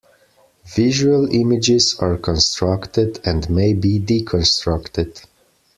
[0.65, 5.25] Visual images are constructed and may be deconstructed.